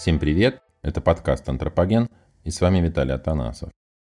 Всем 0.00 0.18
привет! 0.18 0.62
Это 0.80 1.02
подкаст 1.02 1.46
«Антропоген» 1.46 2.08
и 2.42 2.50
с 2.50 2.62
вами 2.62 2.78
Виталий 2.78 3.12
Атанасов. 3.12 3.68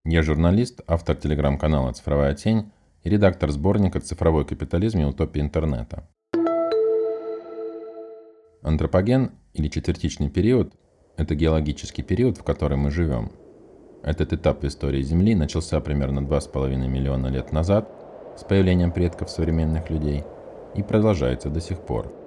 Я 0.07 0.23
журналист, 0.23 0.81
автор 0.87 1.15
телеграм-канала 1.15 1.93
«Цифровая 1.93 2.35
тень» 2.35 2.73
и 3.03 3.11
редактор 3.11 3.51
сборника 3.51 4.01
«Цифровой 4.01 4.47
капитализм 4.47 5.01
и 5.01 5.05
утопия 5.05 5.43
интернета». 5.43 6.09
Антропоген 8.63 9.33
или 9.53 9.69
четвертичный 9.69 10.31
период– 10.31 10.73
это 11.19 11.35
геологический 11.35 12.03
период, 12.03 12.39
в 12.39 12.45
который 12.45 12.79
мы 12.79 12.91
живем. 12.91 13.31
Этот 14.03 14.33
этап 14.33 14.63
в 14.63 14.67
истории 14.67 15.03
Земли 15.03 15.35
начался 15.35 15.79
примерно 15.81 16.21
2,5 16.21 16.89
миллиона 16.89 17.27
лет 17.27 17.53
назад 17.53 17.91
с 18.39 18.45
появлением 18.45 18.91
предков 18.91 19.29
современных 19.29 19.91
людей 19.91 20.25
и 20.75 20.83
продолжается 20.83 21.51
до 21.51 21.61
сих 21.61 21.79
пор– 21.81 22.11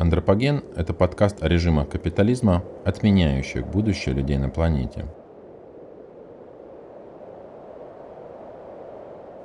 Антропоген– 0.00 0.64
это 0.76 0.94
подкаст 0.94 1.42
о 1.42 1.48
режимах 1.48 1.90
капитализма, 1.90 2.64
отменяющих 2.86 3.66
будущее 3.66 4.14
людей 4.14 4.38
на 4.38 4.48
планете. 4.48 5.04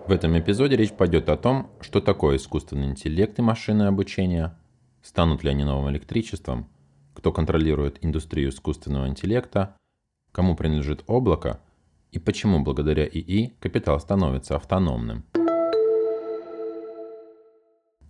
В 0.07 0.11
этом 0.13 0.39
эпизоде 0.39 0.77
речь 0.77 0.93
пойдет 0.93 1.27
о 1.27 1.35
том, 1.35 1.69
что 1.81 1.99
такое 1.99 2.37
искусственный 2.37 2.87
интеллект 2.87 3.37
и 3.37 3.41
машинное 3.41 3.89
обучение, 3.89 4.55
станут 5.03 5.43
ли 5.43 5.49
они 5.49 5.65
новым 5.65 5.91
электричеством, 5.91 6.69
кто 7.15 7.33
контролирует 7.33 7.97
индустрию 8.05 8.51
искусственного 8.51 9.09
интеллекта, 9.09 9.75
кому 10.31 10.55
принадлежит 10.55 11.03
облако 11.07 11.59
и 12.13 12.19
почему 12.19 12.63
благодаря 12.63 13.05
ИИ 13.05 13.55
капитал 13.59 13.99
становится 13.99 14.55
автономным. 14.55 15.25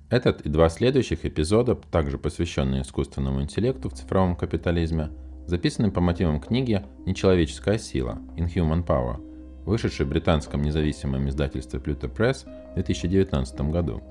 Этот 0.10 0.42
и 0.42 0.50
два 0.50 0.70
следующих 0.70 1.26
эпизода, 1.26 1.74
также 1.74 2.20
посвященные 2.20 2.84
искусственному 2.84 3.42
интеллекту 3.42 3.90
в 3.90 3.94
цифровом 3.94 4.36
капитализме, 4.36 5.10
записаны 5.48 5.90
по 5.90 6.00
мотивам 6.00 6.40
книги 6.40 6.84
«Нечеловеческая 7.08 7.80
сила» 7.80 8.20
Inhuman 8.38 8.86
Power, 8.86 9.20
вышедшей 9.66 10.06
в 10.06 10.10
британском 10.10 10.62
независимом 10.62 11.28
издательстве 11.28 11.80
Pluto 11.80 12.14
Press 12.14 12.46
в 12.72 12.76
2019 12.76 13.62
году. 13.72 14.04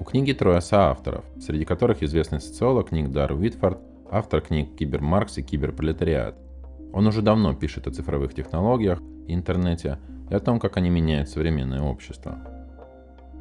У 0.00 0.04
книги 0.04 0.32
трое 0.32 0.60
соавторов, 0.60 1.24
среди 1.40 1.64
которых 1.64 2.02
известный 2.02 2.40
социолог 2.40 2.90
Ник 2.90 3.10
Дар 3.10 3.32
Уитфорд, 3.32 3.78
автор 4.10 4.40
книг 4.40 4.76
«Кибермаркс» 4.76 5.38
и 5.38 5.42
«Киберпролетариат». 5.42 6.36
Он 6.92 7.06
уже 7.06 7.22
давно 7.22 7.54
пишет 7.54 7.86
о 7.86 7.92
цифровых 7.92 8.34
технологиях 8.34 9.00
интернете 9.28 9.98
и 10.30 10.34
о 10.34 10.40
том, 10.40 10.58
как 10.58 10.78
они 10.78 10.90
меняют 10.90 11.28
современное 11.28 11.82
общество– 11.82 12.38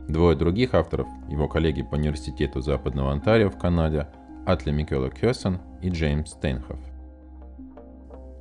Двое 0.08 0.38
других 0.38 0.74
авторов, 0.74 1.08
его 1.30 1.50
коллеги 1.50 1.82
по 1.82 1.96
Университету 1.96 2.62
Западного 2.62 3.12
Онтарио 3.12 3.50
в 3.50 3.58
Канаде, 3.58 4.08
Атли 4.46 4.72
Микела 4.72 5.10
Кёсон 5.10 5.60
и 5.82 5.90
Джеймс 5.90 6.32
Стейнхоф. 6.32 6.80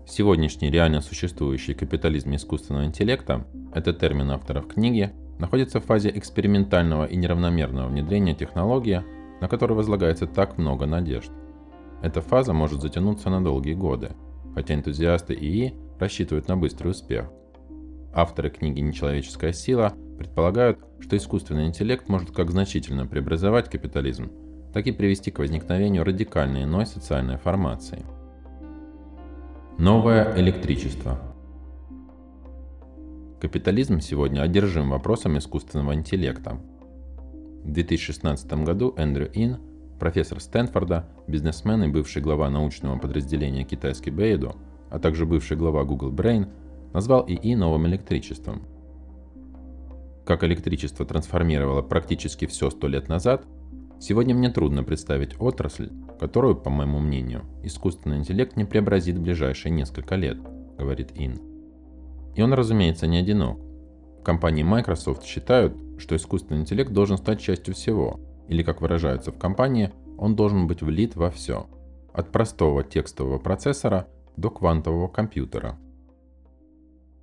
Сегодняшний 0.07 0.71
реально 0.71 1.01
существующий 1.01 1.75
капитализм 1.75 2.37
искусственного 2.37 2.85
интеллекта, 2.85 3.45
это 3.75 3.93
термин 3.93 4.31
авторов 4.31 4.69
книги, 4.69 5.13
находится 5.41 5.81
в 5.81 5.85
фазе 5.85 6.11
экспериментального 6.15 7.05
и 7.05 7.17
неравномерного 7.17 7.89
внедрения 7.89 8.35
технологии, 8.35 9.03
на 9.41 9.49
которую 9.49 9.77
возлагается 9.77 10.29
так 10.29 10.59
много 10.59 10.87
надежд. 10.87 11.33
Эта 12.01 12.21
фаза 12.21 12.53
может 12.53 12.81
затянуться 12.81 13.29
на 13.29 13.43
долгие 13.43 13.75
годы, 13.75 14.13
хотя 14.55 14.75
энтузиасты 14.75 15.35
ИИ 15.35 15.75
рассчитывают 15.99 16.47
на 16.47 16.57
быстрый 16.57 16.91
успех. 16.91 17.29
Авторы 18.15 18.51
книги 18.51 18.81
«Нечеловеческая 18.81 19.53
сила» 19.53 19.93
предполагают, 20.17 20.79
что 21.01 21.17
искусственный 21.17 21.67
интеллект 21.67 22.09
может 22.09 22.31
как 22.31 22.51
значительно 22.51 23.07
преобразовать 23.07 23.71
капитализм, 23.71 24.31
так 24.73 24.87
и 24.87 24.93
привести 24.93 25.31
к 25.31 25.39
возникновению 25.39 26.05
радикальной 26.05 26.65
иной 26.65 26.87
социальной 26.87 27.37
формации. 27.37 28.05
Новое 29.79 30.35
электричество 30.37 31.21
Капитализм 33.41 34.01
сегодня 34.01 34.41
одержим 34.41 34.91
вопросом 34.91 35.37
искусственного 35.37 35.95
интеллекта. 35.95 36.59
В 37.63 37.71
2016 37.71 38.51
году 38.65 38.95
Эндрю 38.97 39.31
Ин, 39.35 39.59
профессор 39.99 40.41
Стэнфорда, 40.41 41.07
бизнесмен 41.27 41.85
и 41.85 41.89
бывший 41.89 42.23
глава 42.23 42.49
научного 42.49 42.99
подразделения 42.99 43.65
китайской 43.65 44.11
Бейду, 44.11 44.57
а 44.89 44.99
также 44.99 45.27
бывший 45.27 45.57
глава 45.57 45.85
Google 45.85 46.13
Brain, 46.13 46.49
назвал 46.95 47.27
ИИ 47.29 47.55
новым 47.55 47.87
электричеством– 47.87 48.63
как 50.27 50.43
электричество 50.43 51.07
трансформировало 51.07 51.83
практически 51.83 52.47
все 52.47 52.69
сто 52.71 52.89
лет 52.89 53.09
назад, 53.09 53.47
сегодня 54.01 54.35
мне 54.35 54.51
трудно 54.51 54.83
представить 54.83 55.37
отрасль, 55.39 55.91
которую, 56.19 56.57
по 56.57 56.69
моему 56.69 56.99
мнению, 56.99 57.45
искусственный 57.63 58.19
интеллект 58.19 58.57
не 58.57 58.65
преобразит 58.65 59.17
в 59.17 59.23
ближайшие 59.23 59.71
несколько 59.71 60.17
лет, 60.17 60.39
говорит 60.77 61.13
Ин. 61.15 61.41
И 62.35 62.43
он, 62.43 62.53
разумеется, 62.53 63.07
не 63.07 63.19
одинок. 63.19 63.59
В 64.21 64.25
компании 64.25 64.65
Microsoft 64.65 65.25
считают, 65.25 65.79
что 65.99 66.17
искусственный 66.17 66.61
интеллект 66.61 66.93
должен 66.93 67.19
стать 67.19 67.41
частью 67.41 67.75
всего, 67.75 68.19
или, 68.49 68.65
как 68.65 68.83
выражаются 68.83 69.31
в 69.31 69.39
компании, 69.39 69.93
он 70.19 70.35
должен 70.35 70.67
быть 70.67 70.83
влит 70.83 71.15
во 71.15 71.31
все, 71.31 71.69
от 72.13 72.33
простого 72.33 72.83
текстового 72.83 73.39
процессора 73.39 74.09
до 74.37 74.51
квантового 74.51 75.07
компьютера– 75.07 75.79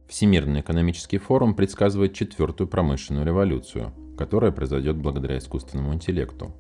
Всемирный 0.08 0.62
экономический 0.62 1.18
форум 1.18 1.56
предсказывает 1.56 2.14
четвертую 2.14 2.68
промышленную 2.68 3.26
революцию, 3.26 3.94
которая 4.18 4.52
произойдет 4.52 4.98
благодаря 4.98 5.38
искусственному 5.38 5.94
интеллекту. 5.94 6.54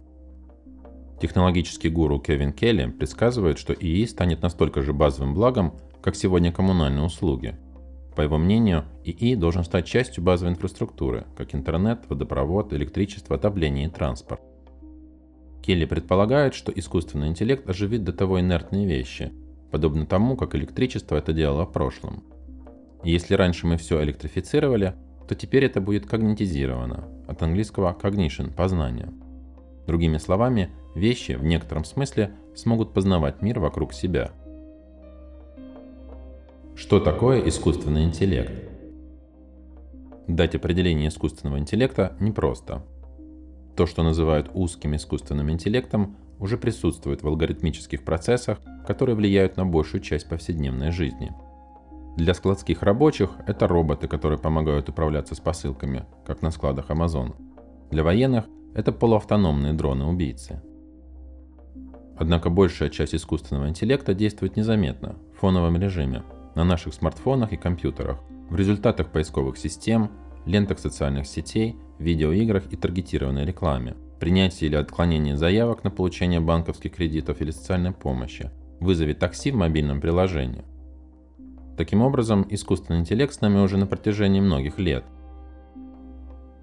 Технологический 1.22 1.90
гуру 1.90 2.20
Кевин 2.20 2.52
Келли 2.52 2.88
предсказывает, 2.88 3.58
что 3.58 3.74
ИИ 3.74 4.06
станет 4.06 4.42
настолько 4.42 4.81
же 4.81 4.94
базовым 4.94 5.34
благом, 5.34 5.76
как 6.02 6.16
сегодня 6.16 6.52
коммунальные 6.52 7.06
услуги. 7.06 7.58
По 8.16 8.22
его 8.22 8.38
мнению, 8.38 8.86
ИИ 9.04 9.36
должен 9.36 9.64
стать 9.64 9.86
частью 9.86 10.24
базовой 10.24 10.54
инфраструктуры, 10.54 11.25
как 11.38 11.56
интернет, 11.56 12.04
водопровод, 12.10 12.74
электричество, 12.74 13.36
отопление 13.36 13.88
и 13.88 13.90
транспорт. 13.90 14.42
Келли 15.62 15.86
предполагает, 15.86 16.54
что 16.54 16.74
искусственный 16.74 17.28
интеллект 17.30 17.70
оживит 17.70 18.04
до 18.04 18.12
того 18.12 18.40
инертные 18.40 18.86
вещи, 18.86 19.31
подобно 19.72 20.06
тому, 20.06 20.36
как 20.36 20.56
электричество 20.56 21.16
это 21.16 21.34
делало 21.34 21.66
в 21.66 21.72
прошлом– 21.72 22.24
если 23.03 23.36
раньше 23.36 23.68
мы 23.68 23.78
все 23.78 24.02
электрифицировали, 24.02 24.96
то 25.28 25.36
теперь 25.36 25.66
это 25.66 25.81
будет 25.81 26.06
когнитизировано, 26.06 27.06
от 27.28 27.41
английского 27.44 27.96
cognition– 28.02 28.53
познание. 28.56 29.09
Другими 29.88 30.18
словами, 30.18 30.69
вещи 30.96 31.34
в 31.34 31.44
некотором 31.44 31.84
смысле 31.84 32.31
смогут 32.56 32.94
познавать 32.94 33.42
мир 33.42 33.59
вокруг 33.59 33.94
себя. 33.94 34.31
Что 36.75 37.00
такое 37.00 37.47
искусственный 37.47 38.06
интеллект? 38.06 38.53
Дать 40.28 40.56
определение 40.56 41.09
искусственного 41.09 41.59
интеллекта 41.59 42.16
непросто. 42.19 42.86
То, 43.75 43.86
что 43.86 44.03
называют 44.03 44.50
узким 44.53 44.96
искусственным 44.96 45.52
интеллектом, 45.52 46.16
уже 46.40 46.58
присутствует 46.58 47.22
в 47.22 47.28
алгоритмических 47.28 48.03
процессах, 48.03 48.59
которые 48.88 49.16
влияют 49.16 49.58
на 49.58 49.66
большую 49.66 50.02
часть 50.02 50.30
повседневной 50.30 50.92
жизни– 50.92 51.34
для 52.16 52.34
складских 52.35 52.84
рабочих 52.84 53.31
это 53.47 53.68
роботы, 53.68 54.07
которые 54.07 54.38
помогают 54.38 54.90
управляться 54.90 55.34
с 55.35 55.40
посылками, 55.40 56.06
как 56.25 56.41
на 56.41 56.51
складах 56.51 56.90
Amazon. 56.90 57.35
Для 57.90 58.03
военных 58.03 58.46
это 58.75 58.91
полуавтономные 58.91 59.74
дроны-убийцы. 59.74 60.62
Однако 62.16 62.50
большая 62.50 62.90
часть 62.90 63.16
искусственного 63.16 63.69
интеллекта 63.69 64.13
действует 64.13 64.56
незаметно, 64.56 65.16
в 65.35 65.40
фоновом 65.40 65.78
режиме, 65.78 66.24
на 66.56 66.63
наших 66.63 66.94
смартфонах 66.94 67.51
и 67.51 67.57
компьютерах, 67.57 68.19
в 68.50 68.56
результатах 68.56 69.07
поисковых 69.12 69.57
систем, 69.57 70.12
лентах 70.45 70.78
социальных 70.78 71.25
сетей, 71.25 71.75
видеоиграх 71.97 72.71
и 72.71 72.75
таргетированной 72.75 73.45
рекламе, 73.45 73.95
принятии 74.19 74.65
или 74.65 74.75
отклонении 74.75 75.33
заявок 75.33 75.83
на 75.83 75.89
получение 75.89 76.39
банковских 76.39 76.94
кредитов 76.94 77.42
или 77.42 77.50
социальной 77.50 77.92
помощи, 77.92 78.51
вызове 78.80 79.15
такси 79.15 79.51
в 79.51 79.56
мобильном 79.56 80.00
приложении, 80.00 80.63
Таким 81.78 82.04
образом, 82.04 82.46
искусственный 82.50 83.00
интеллект 83.00 83.34
с 83.34 83.42
нами 83.42 83.60
уже 83.60 83.78
на 83.78 83.88
протяжении 83.88 84.40
многих 84.40 84.78
лет. 84.78 85.04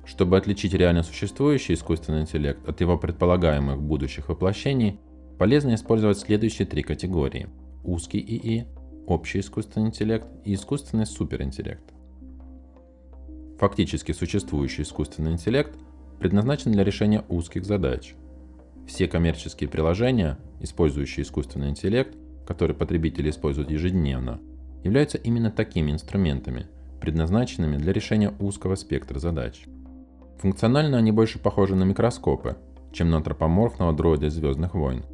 Чтобы 0.04 0.36
отличить 0.36 0.72
реально 0.72 1.02
существующий 1.02 1.74
искусственный 1.74 2.22
интеллект 2.22 2.66
от 2.68 2.80
его 2.80 2.96
предполагаемых 2.96 3.82
будущих 3.82 4.28
воплощений, 4.28 5.00
полезно 5.38 5.74
использовать 5.74 6.18
следующие 6.18 6.66
три 6.66 6.82
категории. 6.82 7.48
Узкий 7.82 8.20
ИИ, 8.20 8.66
общий 9.06 9.40
искусственный 9.40 9.88
интеллект 9.88 10.28
и 10.44 10.54
искусственный 10.54 11.06
суперинтеллект. 11.06 11.82
Фактически 13.58 14.12
существующий 14.12 14.82
искусственный 14.82 15.32
интеллект 15.32 15.76
предназначен 16.18 16.70
для 16.72 16.84
решения 16.84 17.24
узких 17.28 17.64
задач. 17.64 18.14
Все 18.86 19.08
коммерческие 19.08 19.68
приложения, 19.68 20.38
использующие 20.60 21.24
искусственный 21.24 21.70
интеллект, 21.70 22.16
которые 22.46 22.76
потребители 22.76 23.30
используют 23.30 23.70
ежедневно, 23.70 24.40
являются 24.82 25.18
именно 25.18 25.50
такими 25.50 25.90
инструментами, 25.90 26.66
предназначенными 27.00 27.76
для 27.76 27.92
решения 27.92 28.32
узкого 28.38 28.74
спектра 28.74 29.18
задач. 29.18 29.64
Функционально 30.38 30.98
они 30.98 31.12
больше 31.12 31.38
похожи 31.38 31.74
на 31.74 31.84
микроскопы, 31.84 32.56
чем 32.92 33.10
на 33.10 33.18
антропоморфного 33.18 33.92
дроида 33.92 34.30
«Звездных 34.30 34.74
войн». 34.74 35.04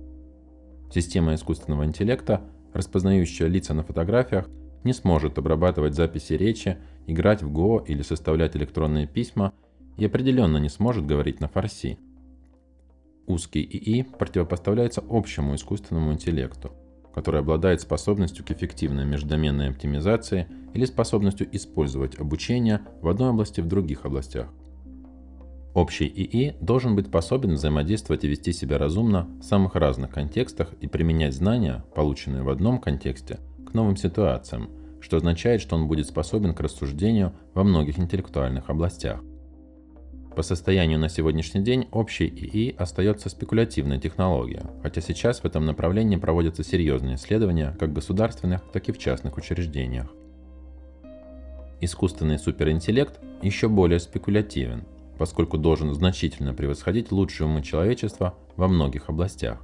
Система 0.93 1.35
искусственного 1.35 1.85
интеллекта, 1.85 2.43
распознающая 2.73 3.49
лица 3.49 3.75
на 3.75 3.83
фотографиях, 3.83 4.49
не 4.85 4.93
сможет 4.93 5.37
обрабатывать 5.37 5.95
записи 5.95 6.35
речи, 6.35 6.79
играть 7.07 7.43
в 7.43 7.53
Go 7.53 7.85
или 7.85 8.03
составлять 8.03 8.57
электронные 8.57 9.07
письма 9.07 9.53
и 9.97 10.07
определенно 10.07 10.59
не 10.59 10.69
сможет 10.69 11.07
говорить 11.07 11.41
на 11.41 11.49
фарси. 11.49 11.99
Узкий 13.27 13.63
ИИ 13.63 14.03
противопоставляется 14.03 15.03
общему 15.09 15.57
искусственному 15.57 16.13
интеллекту, 16.13 16.71
который 17.17 17.41
обладает 17.41 17.81
способностью 17.81 18.45
к 18.45 18.51
эффективной 18.51 19.07
междоменной 19.07 19.71
оптимизации 19.71 20.47
или 20.75 20.85
способностью 20.85 21.49
использовать 21.51 22.21
обучение 22.21 22.83
в 23.01 23.09
одной 23.09 23.31
области 23.31 23.63
в 23.63 23.67
других 23.67 24.05
областях. 24.05 24.49
Общий 25.73 26.07
ИИ 26.07 26.57
должен 26.61 26.95
быть 26.95 27.07
способен 27.07 27.55
взаимодействовать 27.55 28.25
и 28.25 28.29
вести 28.29 28.53
себя 28.53 28.77
разумно 28.77 29.29
в 29.41 29.45
самых 29.45 29.77
разных 29.77 30.11
контекстах 30.11 30.75
и 30.83 30.87
применять 30.87 31.33
знания, 31.33 31.85
полученные 31.95 32.43
в 32.43 32.51
одном 32.51 32.79
контексте, 32.79 33.39
к 33.67 33.73
новым 33.73 33.97
ситуациям, 33.97 34.69
что 35.01 35.17
означает, 35.17 35.63
что 35.63 35.75
он 35.75 35.89
будет 35.89 36.07
способен 36.07 36.55
к 36.55 36.61
рассуждению 36.61 37.33
во 37.55 37.65
многих 37.65 37.99
интеллектуальных 37.99 38.69
областях. 38.69 39.23
По 40.37 40.43
состоянию 40.43 40.99
на 40.99 41.09
сегодняшний 41.09 41.63
день 41.63 41.89
общий 41.91 42.27
ИИ 42.27 42.77
остается 42.77 43.31
спекулятивной 43.31 43.99
технологией, 43.99 44.63
хотя 44.83 45.01
сейчас 45.01 45.41
в 45.41 45.47
этом 45.47 45.65
направлении 45.65 46.17
проводятся 46.17 46.63
серьезные 46.63 47.17
исследования 47.17 47.75
как 47.81 47.89
в 47.89 47.95
государственных, 47.95 48.63
так 48.73 48.89
и 48.89 48.93
в 48.93 48.99
частных 48.99 49.37
учреждениях. 49.39 50.13
Искусственный 51.81 52.39
суперинтеллект 52.39 53.19
еще 53.43 53.69
более 53.69 53.99
спекулятивен– 53.99 54.85
поскольку 55.19 55.59
должен 55.59 55.95
значительно 55.95 56.55
превосходить 56.55 57.11
лучшие 57.13 57.47
умы 57.47 57.63
человечества 57.63 58.35
во 58.57 58.69
многих 58.69 59.09
областях. 59.09 59.63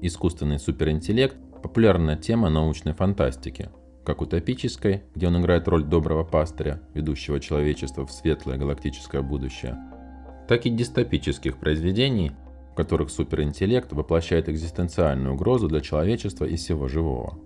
Искусственный 0.00 0.58
суперинтеллект– 0.58 1.36
популярная 1.62 2.16
тема 2.16 2.50
научной 2.50 2.92
фантастики, 2.92 3.70
как 4.04 4.20
утопической, 4.20 5.02
где 5.14 5.28
он 5.28 5.40
играет 5.40 5.68
роль 5.68 5.84
доброго 5.84 6.24
пастыря, 6.24 6.80
ведущего 6.94 7.40
человечество 7.40 8.06
в 8.06 8.12
светлое 8.12 8.58
галактическое 8.58 9.22
будущее, 9.22 9.78
так 10.48 10.66
и 10.66 10.70
дистопических 10.70 11.58
произведений, 11.58 12.32
в 12.72 12.74
которых 12.74 13.10
суперинтеллект 13.10 13.92
воплощает 13.92 14.48
экзистенциальную 14.48 15.34
угрозу 15.34 15.68
для 15.68 15.80
человечества 15.80 16.44
и 16.44 16.56
всего 16.56 16.88
живого. 16.88 17.38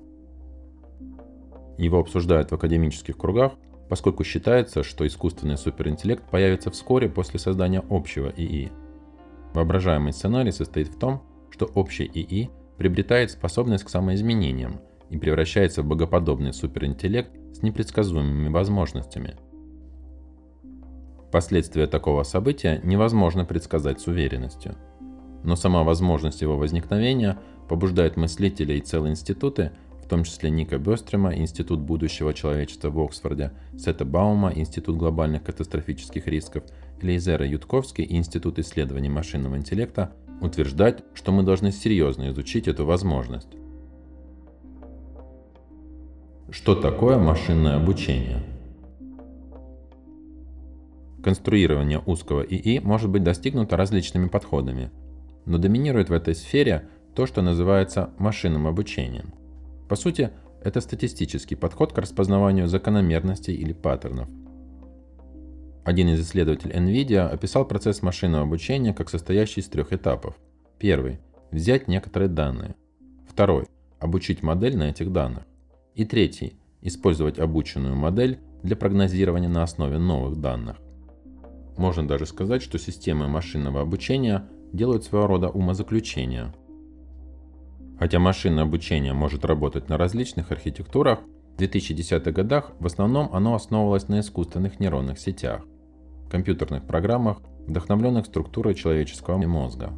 Его 1.78 1.98
обсуждают 1.98 2.50
в 2.50 2.54
академических 2.54 3.16
кругах 3.16 3.52
поскольку 3.88 4.24
считается, 4.24 4.82
что 4.82 5.06
искусственный 5.06 5.56
суперинтеллект 5.56 6.28
появится 6.30 6.70
вскоре 6.70 7.08
после 7.08 7.38
создания 7.38 7.82
общего 7.88 8.32
ИИ. 8.36 8.72
Воображаемый 9.54 10.12
сценарий 10.12 10.52
состоит 10.52 10.88
в 10.88 10.98
том, 10.98 11.22
что 11.50 11.66
общий 11.66 12.04
ИИ 12.04 12.50
приобретает 12.76 13.30
способность 13.30 13.84
к 13.84 13.88
самоизменениям 13.88 14.80
и 15.10 15.18
превращается 15.18 15.82
в 15.82 15.86
богоподобный 15.86 16.52
суперинтеллект 16.52 17.30
с 17.54 17.62
непредсказуемыми 17.62 18.48
возможностями. 18.48 19.36
Последствия 21.32 21.86
такого 21.86 22.22
события 22.22 22.80
невозможно 22.82 23.44
предсказать 23.44 24.00
с 24.00 24.06
уверенностью. 24.06 24.76
Но 25.42 25.56
сама 25.56 25.84
возможность 25.84 26.42
его 26.42 26.56
возникновения 26.56 27.38
побуждает 27.68 28.16
мыслителей 28.16 28.78
и 28.78 28.82
целые 28.82 29.12
институты– 29.12 29.72
в 30.06 30.08
том 30.08 30.22
числе 30.22 30.50
Ника 30.50 30.78
Бестрема, 30.78 31.34
Институт 31.34 31.80
будущего 31.80 32.32
человечества 32.32 32.90
в 32.90 33.00
Оксфорде, 33.00 33.50
Сета 33.76 34.04
Баума, 34.04 34.52
Институт 34.54 34.96
глобальных 34.96 35.42
катастрофических 35.42 36.28
рисков, 36.28 36.62
Лейзера 37.02 37.44
Ютковский 37.44 38.04
и 38.04 38.16
Институт 38.16 38.60
исследований 38.60 39.08
машинного 39.08 39.56
интеллекта, 39.56 40.12
утверждать, 40.40 41.02
что 41.12 41.32
мы 41.32 41.42
должны 41.42 41.72
серьезно 41.72 42.30
изучить 42.30 42.68
эту 42.68 42.86
возможность. 42.86 43.48
Что 46.50 46.74
такое 46.74 47.18
машинное 47.18 47.76
обучение? 47.76 48.42
Конструирование 51.22 52.00
узкого 52.04 52.42
ИИ 52.42 52.78
может 52.78 53.10
быть 53.10 53.24
достигнуто 53.24 53.76
различными 53.76 54.28
подходами, 54.28 54.90
но 55.44 55.58
доминирует 55.58 56.08
в 56.08 56.12
этой 56.12 56.34
сфере 56.34 56.88
то, 57.14 57.26
что 57.26 57.42
называется 57.42 58.10
машинным 58.18 58.66
обучением– 58.66 59.32
по 59.88 59.94
сути, 59.94 60.30
это 60.62 60.80
статистический 60.80 61.54
подход 61.54 61.92
к 61.92 61.98
распознаванию 61.98 62.66
закономерностей 62.66 63.54
или 63.54 63.72
паттернов. 63.72 64.28
Один 65.84 66.08
из 66.08 66.20
исследователей 66.20 66.74
NVIDIA 66.74 67.28
описал 67.28 67.64
процесс 67.64 68.02
машинного 68.02 68.42
обучения 68.42 68.92
как 68.92 69.08
состоящий 69.08 69.60
из 69.60 69.68
трех 69.68 69.92
этапов. 69.92 70.34
Первый– 70.78 71.20
взять 71.52 71.86
некоторые 71.86 72.28
данные. 72.28 72.74
Второй– 73.28 73.66
обучить 74.00 74.42
модель 74.42 74.76
на 74.76 74.90
этих 74.90 75.12
данных. 75.12 75.44
И 75.96 76.04
третий– 76.04 76.56
использовать 76.82 77.40
обученную 77.40 77.96
модель 77.96 78.38
для 78.62 78.76
прогнозирования 78.76 79.48
на 79.48 79.64
основе 79.64 79.98
новых 79.98 80.40
данных. 80.40 80.76
Можно 81.76 82.06
даже 82.06 82.26
сказать, 82.26 82.62
что 82.62 82.78
системы 82.78 83.26
машинного 83.26 83.80
обучения 83.80 84.48
делают 84.72 85.02
своего 85.02 85.26
рода 85.26 85.48
умозаключения– 85.48 86.54
Хотя 87.98 88.18
машинное 88.18 88.64
обучение 88.64 89.14
может 89.14 89.44
работать 89.44 89.88
на 89.88 89.96
различных 89.96 90.52
архитектурах, 90.52 91.20
в 91.56 91.60
2010-х 91.60 92.30
годах 92.30 92.72
в 92.78 92.86
основном 92.86 93.30
оно 93.32 93.54
основывалось 93.54 94.08
на 94.08 94.20
искусственных 94.20 94.78
нейронных 94.78 95.18
сетях, 95.18 95.62
компьютерных 96.30 96.86
программах, 96.86 97.38
вдохновленных 97.66 98.26
структурой 98.26 98.74
человеческого 98.74 99.38
мозга. 99.38 99.92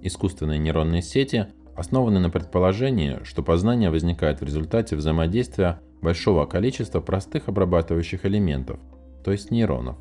Искусственные 0.00 0.58
нейронные 0.58 1.02
сети 1.02 1.48
основаны 1.76 2.20
на 2.20 2.30
предположении, 2.30 3.20
что 3.24 3.42
познание 3.42 3.90
возникает 3.90 4.40
в 4.40 4.44
результате 4.44 4.96
взаимодействия 4.96 5.80
большого 6.00 6.46
количества 6.46 7.00
простых 7.00 7.48
обрабатывающих 7.48 8.26
элементов, 8.26 8.78
то 9.24 9.32
есть 9.32 9.50
нейронов. 9.50 9.96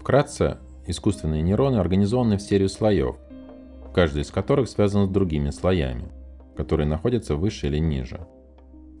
Вкратце, 0.00 0.58
искусственные 0.86 1.42
нейроны 1.42 1.76
организованы 1.76 2.36
в 2.38 2.42
серию 2.42 2.68
слоев– 2.68 3.16
каждый 3.92 4.22
из 4.22 4.30
которых 4.30 4.68
связан 4.68 5.06
с 5.06 5.10
другими 5.10 5.50
слоями, 5.50 6.08
которые 6.56 6.86
находятся 6.86 7.36
выше 7.36 7.66
или 7.66 7.78
ниже. 7.78 8.20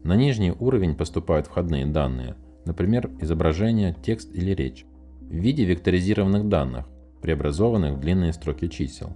На 0.02 0.16
нижний 0.16 0.52
уровень 0.52 0.94
поступают 0.94 1.46
входные 1.46 1.86
данные, 1.86 2.36
например, 2.64 3.10
изображение, 3.20 3.94
текст 4.02 4.34
или 4.34 4.52
речь, 4.52 4.86
в 5.20 5.34
виде 5.34 5.64
векторизированных 5.64 6.48
данных, 6.48 6.86
преобразованных 7.22 7.94
в 7.94 8.00
длинные 8.00 8.32
строки 8.32 8.68
чисел. 8.68 9.12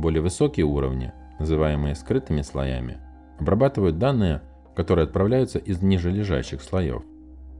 Более 0.00 0.22
высокие 0.22 0.64
уровни, 0.64 1.12
называемые 1.38 1.94
скрытыми 1.94 2.40
слоями, 2.40 2.96
обрабатывают 3.38 3.98
данные, 3.98 4.40
которые 4.74 5.04
отправляются 5.04 5.58
из 5.58 5.82
ниже 5.82 6.10
лежащих 6.10 6.62
слоев. 6.62 7.02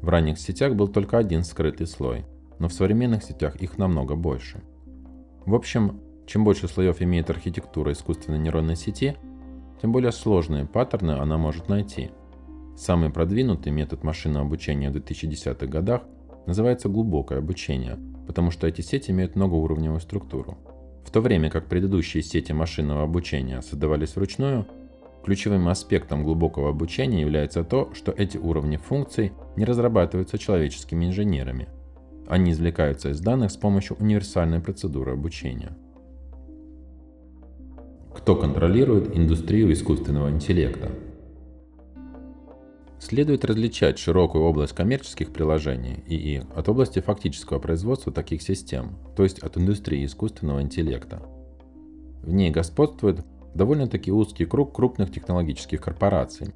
В 0.00 0.08
ранних 0.08 0.38
сетях 0.38 0.74
был 0.74 0.88
только 0.88 1.18
один 1.18 1.44
скрытый 1.44 1.86
слой, 1.86 2.24
но 2.58 2.68
в 2.68 2.72
современных 2.72 3.24
сетях 3.24 3.56
их 3.56 3.76
намного 3.76 4.14
больше. 4.16 4.62
В 5.44 5.54
общем, 5.54 6.00
чем 6.26 6.44
больше 6.44 6.66
слоев 6.66 7.02
имеет 7.02 7.28
архитектура 7.28 7.92
искусственной 7.92 8.38
нейронной 8.38 8.76
сети, 8.76 9.18
тем 9.82 9.92
более 9.92 10.10
сложные 10.10 10.64
паттерны 10.64 11.10
она 11.10 11.36
может 11.36 11.68
найти. 11.68 12.10
Самый 12.74 13.10
продвинутый 13.10 13.70
метод 13.70 14.02
машинного 14.02 14.46
обучения 14.46 14.88
в 14.88 14.96
2010-х 14.96 15.66
годах 15.66 16.04
называется 16.46 16.88
глубокое 16.88 17.36
обучение, 17.36 17.98
потому 18.26 18.50
что 18.50 18.66
эти 18.66 18.80
сети 18.80 19.10
имеют 19.10 19.36
многоуровневую 19.36 20.00
структуру. 20.00 20.56
В 21.10 21.12
то 21.12 21.20
время 21.20 21.50
как 21.50 21.66
предыдущие 21.66 22.22
сети 22.22 22.52
машинного 22.52 23.02
обучения 23.02 23.62
создавались 23.62 24.14
вручную, 24.14 24.64
ключевым 25.24 25.66
аспектом 25.66 26.22
глубокого 26.22 26.70
обучения 26.70 27.22
является 27.22 27.64
то, 27.64 27.90
что 27.94 28.12
эти 28.12 28.38
уровни 28.38 28.76
функций 28.76 29.32
не 29.56 29.64
разрабатываются 29.64 30.38
человеческими 30.38 31.06
инженерами. 31.06 31.66
Они 32.28 32.52
извлекаются 32.52 33.10
из 33.10 33.18
данных 33.18 33.50
с 33.50 33.56
помощью 33.56 33.96
универсальной 33.98 34.60
процедуры 34.60 35.10
обучения. 35.10 35.76
Кто 38.14 38.36
контролирует 38.36 39.16
индустрию 39.16 39.72
искусственного 39.72 40.30
интеллекта? 40.30 40.92
Следует 43.00 43.46
различать 43.46 43.98
широкую 43.98 44.44
область 44.44 44.74
коммерческих 44.74 45.32
приложений 45.32 46.04
ИИ 46.06 46.44
от 46.54 46.68
области 46.68 47.00
фактического 47.00 47.58
производства 47.58 48.12
таких 48.12 48.42
систем, 48.42 48.98
то 49.16 49.22
есть 49.22 49.38
от 49.38 49.56
индустрии 49.56 50.04
искусственного 50.04 50.60
интеллекта. 50.60 51.22
В 52.22 52.30
ней 52.30 52.50
господствует 52.50 53.24
довольно-таки 53.54 54.12
узкий 54.12 54.44
круг 54.44 54.76
крупных 54.76 55.10
технологических 55.10 55.80
корпораций. 55.80 56.52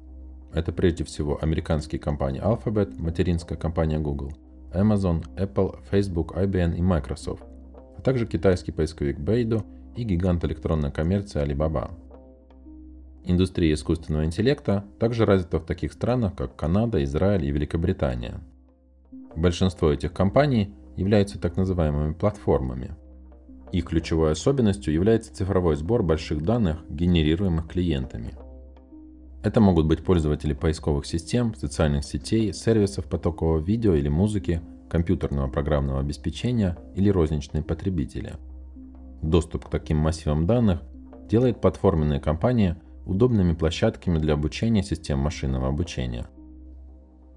Это 0.53 0.71
прежде 0.71 1.03
всего 1.03 1.39
американские 1.41 1.99
компании 1.99 2.43
Alphabet, 2.43 2.93
материнская 3.01 3.57
компания 3.57 3.97
Google, 3.97 4.33
Amazon, 4.71 5.25
Apple, 5.35 5.79
Facebook, 5.89 6.37
IBM 6.37 6.77
и 6.77 6.81
Microsoft, 6.81 7.43
а 7.97 8.01
также 8.01 8.27
китайский 8.27 8.71
поисковик 8.71 9.17
Beidou 9.17 9.65
и 9.95 10.03
гигант 10.03 10.45
электронной 10.45 10.91
коммерции 10.91 11.43
Alibaba. 11.43 11.89
Индустрия 13.27 13.73
искусственного 13.73 14.25
интеллекта 14.25 14.85
также 14.99 15.25
развита 15.25 15.59
в 15.59 15.65
таких 15.65 15.93
странах, 15.93 16.35
как 16.35 16.55
Канада, 16.55 17.03
Израиль 17.03 17.45
и 17.45 17.51
Их 23.71 23.85
ключевой 23.85 24.31
особенностью 24.31 24.93
является 24.93 25.33
цифровой 25.33 25.75
сбор 25.75 26.03
больших 26.03 26.43
данных, 26.43 26.85
генерируемых 26.87 27.67
клиентами. 27.67 28.35
Это 29.43 29.59
могут 29.59 29.87
быть 29.87 30.03
пользователи 30.03 30.53
поисковых 30.53 31.05
систем, 31.05 31.55
социальных 31.55 32.05
сетей, 32.05 32.53
сервисов 32.53 33.05
потокового 33.05 33.59
видео 33.59 33.95
или 33.95 34.07
музыки, 34.07 34.61
компьютерного 34.87 35.49
программного 35.49 35.99
обеспечения 35.99 36.77
или 36.95 37.09
розничные 37.09 37.63
потребители. 37.63 38.33
Доступ 39.21 39.65
к 39.65 39.69
таким 39.69 39.97
массивам 39.97 40.45
данных 40.45 40.81
делает 41.27 41.59
платформенные 41.59 42.19
компании 42.19 42.75
удобными 43.05 43.53
площадками 43.53 44.17
для 44.17 44.33
обучения 44.33 44.83
систем 44.83 45.19
машинного 45.19 45.67
обучения. 45.67 46.27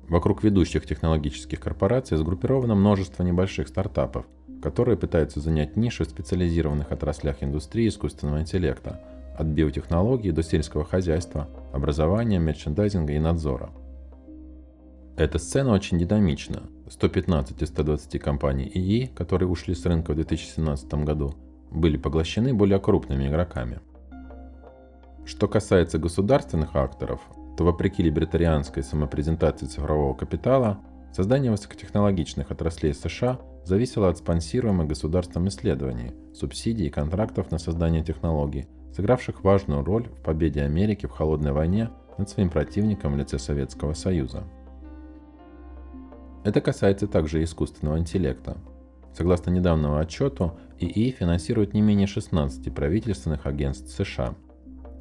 Вокруг 0.09 0.43
ведущих 0.43 0.87
технологических 0.87 1.61
корпораций 1.61 2.17
сгруппировано 2.17 2.75
множество 2.75 3.23
небольших 3.23 3.69
стартапов, 3.69 4.27
которые 4.63 4.97
пытаются 4.97 5.41
занять 5.41 5.77
ниши 5.77 6.05
в 6.05 6.09
специализированных 6.09 6.91
отраслях 6.91 7.43
индустрии 7.43 7.89
искусственного 7.89 8.41
интеллекта, 8.41 9.01
от 9.37 9.47
биотехнологий 9.47 10.33
до 10.33 10.43
сельского 10.43 10.85
хозяйства, 10.85 11.49
образования, 11.73 12.39
мерчендайзинга 12.39 13.13
и 13.13 13.19
надзора. 13.19 13.71
Эта 15.17 15.39
сцена 15.39 15.73
очень 15.73 15.99
динамична. 15.99 16.63
115 16.89 17.63
из 17.63 17.69
120 17.69 18.21
компаний 18.21 18.71
ИИ, 18.73 19.07
которые 19.15 19.49
ушли 19.49 19.75
с 19.75 19.85
рынка 19.85 20.13
в 20.13 20.15
2017 20.15 20.95
году, 21.05 21.35
были 21.71 21.97
поглощены 21.97 22.55
более 22.55 22.81
крупными 22.81 23.29
игроками. 23.29 23.81
Что 25.29 25.47
касается 25.47 25.99
государственных 25.99 26.75
акторов, 26.75 27.21
то 27.59 27.63
вопреки 27.63 28.03
либертарианской 28.03 28.83
самопрезентации 28.83 29.67
цифрового 29.67 30.15
капитала, 30.15 30.79
создание 31.13 31.51
высокотехнологичных 31.51 32.51
отраслей 32.51 32.95
США 32.95 33.39
зависело 33.63 34.09
от 34.09 34.17
спонсируемых 34.17 34.89
государством 34.89 35.47
исследований, 35.49 36.15
субсидий 36.35 36.87
и 36.87 36.91
контрактов 36.91 37.51
на 37.51 37.59
создание 37.59 38.03
технологий, 38.03 38.69
сыгравших 38.97 39.45
важную 39.45 39.85
роль 39.85 40.09
в 40.09 40.23
победе 40.23 40.63
Америки 40.63 41.05
в 41.05 41.11
холодной 41.11 41.53
войне 41.53 41.91
над 42.17 42.31
своим 42.31 42.49
противником 42.49 43.13
в 43.13 43.19
лице 43.19 43.39
Советского 43.39 43.93
Союза. 43.93 44.45
Это 46.43 46.63
касается 46.63 47.07
также 47.07 47.45
искусственного 47.45 47.99
интеллекта. 47.99 48.57
Согласно 49.13 49.51
недавнему 49.51 49.99
отчету, 49.99 50.59
ИИ 50.81 51.11
финансирует 51.11 51.75
не 51.75 51.83
менее 51.83 52.07
16 52.07 52.75
правительственных 52.75 53.45
агентств 53.45 53.95
США– 53.95 54.35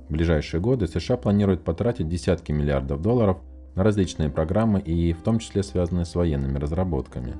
в 0.07 0.13
ближайшие 0.13 0.61
годы 0.61 0.87
США 0.87 1.17
планируют 1.17 1.63
потратить 1.63 2.07
десятки 2.07 2.51
миллиардов 2.51 3.01
долларов 3.01 3.37
на 3.75 3.83
различные 3.83 4.29
программы 4.29 4.79
и 4.79 5.13
в 5.13 5.21
том 5.21 5.39
числе 5.39 5.63
связанные 5.63 6.05
с 6.05 6.15
военными 6.15 6.57
разработками. 6.57 7.35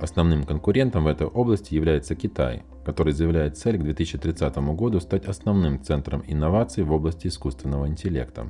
Основным 0.00 0.44
конкурентом 0.44 1.04
в 1.04 1.08
этой 1.08 1.26
области 1.26 1.74
является 1.74 2.14
Китай, 2.14 2.62
который 2.84 3.12
заявляет 3.12 3.58
цель 3.58 3.78
к 3.78 3.82
2030 3.82 4.56
году 4.74 5.00
стать 5.00 5.26
основным 5.26 5.82
центром 5.82 6.22
инноваций 6.26 6.84
в 6.84 6.92
области 6.92 7.26
искусственного 7.26 7.88
интеллекта. 7.88 8.46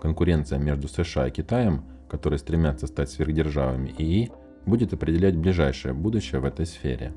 Конкуренция 0.00 0.58
между 0.58 0.86
США 0.88 1.28
и 1.28 1.30
Китаем, 1.30 1.84
которые 2.08 2.38
стремятся 2.38 2.86
стать 2.86 3.10
сверхдержавами 3.10 3.94
ИИ, 3.98 4.30
будет 4.66 4.92
определять 4.92 5.36
ближайшее 5.36 5.94
будущее 5.94 6.40
в 6.40 6.44
этой 6.44 6.66
сфере. 6.66 7.12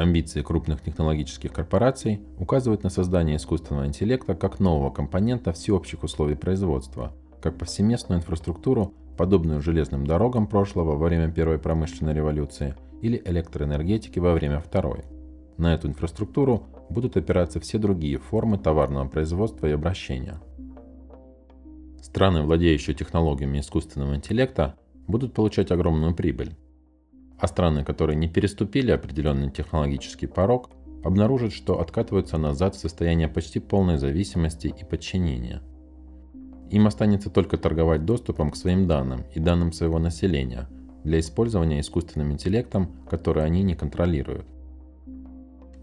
Амбиции 0.00 0.40
крупных 0.40 0.80
технологических 0.80 1.52
корпораций 1.52 2.22
указывают 2.38 2.82
на 2.82 2.88
создание 2.88 3.36
искусственного 3.36 3.86
интеллекта 3.86 4.34
как 4.34 4.58
нового 4.58 4.90
компонента 4.90 5.52
всеобщих 5.52 6.02
условий 6.02 6.36
производства, 6.36 7.12
как 7.42 7.58
повсеместную 7.58 8.20
инфраструктуру, 8.20 8.94
подобную 9.18 9.60
железным 9.60 10.06
дорогам 10.06 10.46
прошлого 10.46 10.96
во 10.96 11.04
время 11.04 11.30
Первой 11.30 11.58
промышленной 11.58 12.14
революции 12.14 12.76
или 13.02 13.20
электроэнергетики 13.22 14.18
во 14.18 14.32
время 14.32 14.60
Второй. 14.60 15.04
На 15.58 15.74
эту 15.74 15.88
инфраструктуру 15.88 16.66
будут 16.88 17.18
опираться 17.18 17.60
все 17.60 17.76
другие 17.76 18.16
формы 18.16 18.56
товарного 18.56 19.06
производства 19.06 19.66
и 19.66 19.72
обращения. 19.72 20.40
Страны, 22.00 22.40
владеющие 22.42 22.96
технологиями 22.96 23.60
искусственного 23.60 24.16
интеллекта, 24.16 24.76
будут 25.06 25.34
получать 25.34 25.70
огромную 25.70 26.14
прибыль, 26.14 26.56
а 27.40 27.46
страны, 27.46 27.84
которые 27.84 28.16
не 28.16 28.28
переступили 28.28 28.90
определенный 28.90 29.50
технологический 29.50 30.26
порог, 30.26 30.70
обнаружат, 31.02 31.52
что 31.52 31.80
откатываются 31.80 32.36
назад 32.36 32.74
в 32.74 32.78
состояние 32.78 33.28
почти 33.28 33.58
полной 33.60 33.96
зависимости 33.96 34.66
и 34.68 34.84
подчинения. 34.84 35.62
Им 36.70 36.86
останется 36.86 37.30
только 37.30 37.56
торговать 37.56 38.04
доступом 38.04 38.50
к 38.50 38.56
своим 38.56 38.86
данным 38.86 39.24
и 39.34 39.40
данным 39.40 39.72
своего 39.72 39.98
населения 39.98 40.68
для 41.02 41.18
использования 41.18 41.80
искусственным 41.80 42.32
интеллектом, 42.32 42.90
который 43.08 43.44
они 43.44 43.62
не 43.62 43.74
контролируют. 43.74 44.46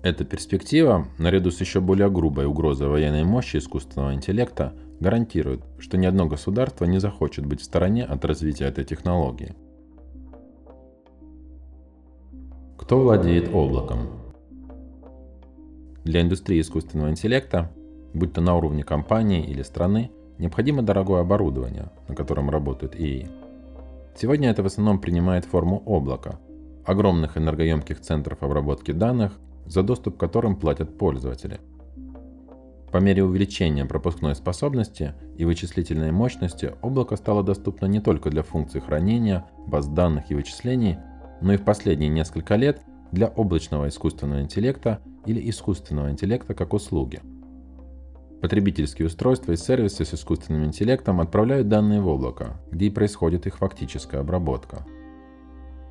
Эта 0.04 0.24
перспектива, 0.24 1.08
наряду 1.18 1.50
с 1.50 1.60
еще 1.60 1.82
более 1.82 2.10
грубой 2.10 2.46
угрозой 2.46 2.88
военной 2.88 3.24
мощи 3.24 3.58
искусственного 3.58 4.14
интеллекта, 4.14 4.74
гарантирует, 5.00 5.66
что 5.80 5.98
ни 5.98 6.06
одно 6.06 6.28
государство 6.28 6.86
не 6.86 7.00
захочет 7.00 7.46
быть 7.46 7.62
в 7.62 7.66
стороне 7.66 8.06
от 8.06 8.24
развития 8.24 8.66
этой 8.66 8.86
технологии– 8.86 9.56
Кто 12.88 13.02
владеет 13.02 13.54
облаком? 13.54 14.08
Для 16.06 16.22
индустрии 16.22 16.62
искусственного 16.62 17.10
интеллекта, 17.10 17.70
будь 18.14 18.32
то 18.32 18.40
на 18.40 18.56
уровне 18.56 18.86
компании 18.86 19.44
или 19.44 19.62
страны, 19.62 20.10
необходимо 20.38 20.84
дорогое 20.84 21.20
оборудование, 21.20 21.92
на 22.08 22.16
котором 22.16 22.50
работают 22.50 22.96
ИИ. 22.96 23.28
Сегодня 24.16 24.50
это 24.50 24.64
в 24.64 24.68
основном 24.68 25.02
принимает 25.02 25.44
форму 25.44 25.84
облака, 25.86 26.40
огромных 26.86 27.38
энергоемких 27.38 28.00
центров 28.00 28.42
обработки 28.42 28.92
данных, 28.92 29.34
за 29.66 29.84
доступ 29.84 30.16
к 30.16 30.20
которым 30.22 30.56
платят 30.56 30.98
пользователи. 30.98 31.60
По 32.94 33.00
мере 33.00 33.22
увеличения 33.22 33.84
пропускной 33.84 34.34
способности 34.34 35.14
и 35.36 35.44
вычислительной 35.44 36.14
мощности 36.14 36.74
облако 36.82 37.18
стало 37.18 37.44
доступно 37.44 37.88
не 37.88 38.00
только 38.00 38.30
для 38.30 38.44
функций 38.44 38.80
хранения, 38.80 39.46
баз 39.68 39.90
данных 39.90 40.32
и 40.32 40.36
вычислений, 40.36 41.00
но 41.42 41.54
и 41.54 41.58
в 41.58 41.64
последние 41.64 42.10
несколько 42.10 42.56
лет 42.56 42.82
для 43.12 43.28
облачного 43.28 43.88
искусственного 43.88 44.42
интеллекта 44.42 45.00
или 45.26 45.50
искусственного 45.50 46.10
интеллекта 46.10 46.54
как 46.54 46.74
услуги. 46.74 47.22
Потребительские 48.42 49.08
устройства 49.08 49.54
и 49.54 49.58
сервисы 49.58 50.06
с 50.06 50.14
искусственным 50.14 50.66
интеллектом 50.66 51.22
отправляют 51.22 51.70
данные 51.70 52.02
в 52.02 52.08
облако, 52.08 52.60
где 52.72 52.86
и 52.88 52.92
происходит 52.92 53.48
их 53.48 53.58
фактическая 53.58 54.22
обработка. 54.22 54.86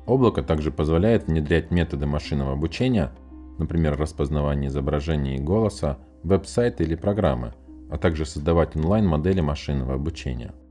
Облако 0.05 0.41
также 0.41 0.71
позволяет 0.71 1.27
внедрять 1.27 1.71
методы 1.71 2.05
машинного 2.05 2.53
обучения, 2.53 3.11
например, 3.57 3.97
распознавание 3.97 4.69
изображения 4.69 5.35
и 5.35 5.41
голоса, 5.41 5.97
веб-сайты 6.23 6.83
или 6.83 6.95
программы, 6.95 7.53
а 7.91 7.97
также 7.97 8.25
создавать 8.25 8.75
онлайн-модели 8.75 9.41
машинного 9.41 9.95
обучения– 9.95 10.53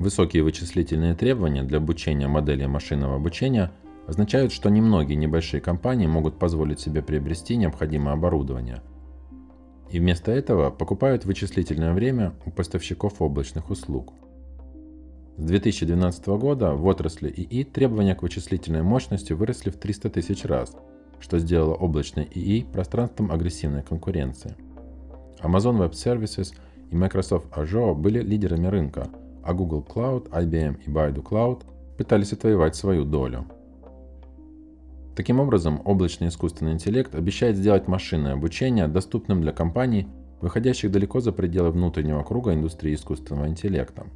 Высокие 0.00 0.42
вычислительные 0.42 1.14
требования 1.14 1.62
для 1.62 1.76
обучения 1.76 2.26
модели 2.26 2.64
машинного 2.64 3.16
обучения 3.16 3.70
означают, 4.06 4.50
что 4.50 4.70
немногие 4.70 5.14
небольшие 5.14 5.60
компании 5.60 6.06
могут 6.06 6.38
позволить 6.38 6.80
себе 6.80 7.02
приобрести 7.02 7.54
необходимое 7.56 8.14
оборудование. 8.14 8.82
И 9.90 9.98
вместо 9.98 10.32
этого 10.32 10.70
покупают 10.70 11.26
вычислительное 11.26 11.92
время 11.92 12.32
у 12.46 12.50
поставщиков 12.50 13.20
облачных 13.20 13.68
услуг. 13.68 14.14
С 15.36 15.44
2012 15.44 16.28
года 16.28 16.72
в 16.72 16.86
отрасли 16.86 17.28
ИИ 17.28 17.64
требования 17.64 18.14
к 18.14 18.22
вычислительной 18.22 18.82
мощности 18.82 19.34
выросли 19.34 19.68
в 19.68 19.76
300 19.76 20.08
тысяч 20.08 20.46
раз, 20.46 20.74
что 21.18 21.38
сделало 21.38 21.74
облачный 21.74 22.24
ИИ 22.24 22.64
пространством 22.72 23.30
агрессивной 23.30 23.82
конкуренции. 23.82 24.56
Amazon 25.42 25.76
Web 25.76 25.90
Services 25.90 26.54
и 26.90 26.96
Microsoft 26.96 27.52
Azure 27.52 27.94
были 27.94 28.22
лидерами 28.22 28.66
рынка– 28.66 29.06
а 29.42 29.54
Google 29.54 29.86
Cloud, 29.88 30.30
IBM 30.30 30.78
и 30.86 30.90
Baidu 30.90 31.22
Cloud 31.22 31.62
пытались 31.96 32.32
отвоевать 32.32 32.76
свою 32.76 33.04
долю. 33.04 33.46
Таким 35.16 35.40
образом, 35.40 35.82
облачный 35.84 36.28
искусственный 36.28 36.72
интеллект 36.72 37.14
обещает 37.14 37.56
сделать 37.56 37.88
машинное 37.88 38.32
обучение 38.32 38.88
доступным 38.88 39.42
для 39.42 39.52
компаний, 39.52 40.08
выходящих 40.40 40.90
далеко 40.90 41.20
за 41.20 41.32
пределы 41.32 41.70
внутреннего 41.70 42.22
круга 42.22 42.54
индустрии 42.54 42.94
искусственного 42.94 43.48
интеллекта. 43.48 44.06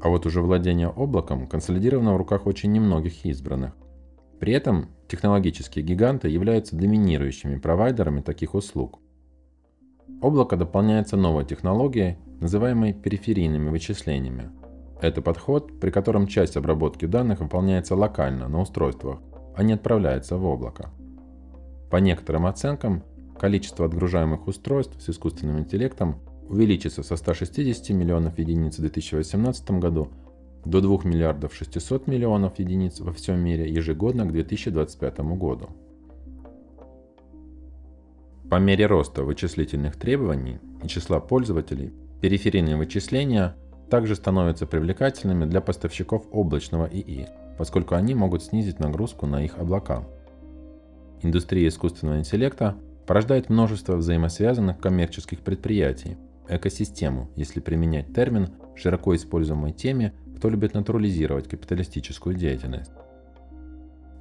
А 0.00 0.08
вот 0.08 0.26
уже 0.26 0.42
владение 0.42 0.88
облаком 0.88 1.46
консолидировано 1.46 2.14
в 2.14 2.18
руках 2.18 2.46
очень 2.46 2.72
немногих 2.72 3.24
избранных. 3.24 3.72
При 4.38 4.52
этом 4.52 4.90
технологические 5.08 5.84
гиганты 5.84 6.28
являются 6.28 6.76
доминирующими 6.76 7.58
провайдерами 7.58 8.20
таких 8.20 8.54
услуг. 8.54 9.00
Облако 10.20 10.56
дополняется 10.56 11.16
новой 11.16 11.44
технологией, 11.44 12.16
называемой 12.40 12.92
периферийными 12.92 13.70
вычислениями. 13.70 14.50
Это 15.00 15.22
подход, 15.22 15.78
при 15.78 15.90
котором 15.90 16.26
часть 16.26 16.56
обработки 16.56 17.04
данных 17.04 17.40
выполняется 17.40 17.94
локально 17.94 18.48
на 18.48 18.60
устройствах, 18.60 19.20
а 19.54 19.62
не 19.62 19.74
отправляется 19.74 20.36
в 20.36 20.44
облако. 20.44 20.90
По 21.90 21.98
некоторым 21.98 22.46
оценкам, 22.46 23.04
количество 23.38 23.86
отгружаемых 23.86 24.48
устройств 24.48 25.00
с 25.00 25.08
искусственным 25.08 25.60
интеллектом 25.60 26.16
увеличится 26.48 27.04
со 27.04 27.16
160 27.16 27.90
миллионов 27.90 28.38
единиц 28.38 28.78
в 28.78 28.80
2018 28.80 29.70
году 29.72 30.08
до 30.64 30.80
2 30.80 30.98
миллиардов 31.04 31.54
600 31.54 32.08
миллионов 32.08 32.58
единиц 32.58 33.00
во 33.00 33.12
всем 33.12 33.38
мире 33.38 33.70
ежегодно 33.72 34.24
к 34.26 34.32
2025 34.32 35.20
году. 35.36 35.68
По 38.50 38.56
мере 38.56 38.86
роста 38.86 39.24
вычислительных 39.24 39.96
требований 39.96 40.58
и 40.82 40.88
числа 40.88 41.20
пользователей, 41.20 41.92
периферийные 42.22 42.76
вычисления 42.76 43.54
также 43.90 44.16
становятся 44.16 44.66
привлекательными 44.66 45.44
для 45.44 45.60
поставщиков 45.60 46.26
облачного 46.30 46.86
ИИ, 46.86 47.28
поскольку 47.58 47.94
они 47.94 48.14
могут 48.14 48.42
снизить 48.42 48.80
нагрузку 48.80 49.26
на 49.26 49.44
их 49.44 49.58
облака. 49.58 50.06
Индустрия 51.22 51.68
искусственного 51.68 52.20
интеллекта 52.20 52.76
порождает 53.06 53.50
множество 53.50 53.96
взаимосвязанных 53.96 54.78
коммерческих 54.78 55.40
предприятий, 55.40 56.16
экосистему, 56.48 57.30
если 57.36 57.60
применять 57.60 58.14
термин, 58.14 58.48
широко 58.74 59.14
используемый 59.14 59.72
теми, 59.72 60.14
кто 60.38 60.48
любит 60.48 60.72
натурализировать 60.72 61.48
капиталистическую 61.48 62.34
деятельность. 62.34 62.92